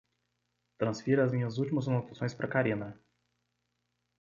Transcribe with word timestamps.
Transfira 0.79 1.21
as 1.23 1.31
minhas 1.31 1.59
últimas 1.59 1.87
anotações 1.87 2.33
para 2.33 2.47
Karina 2.47 2.99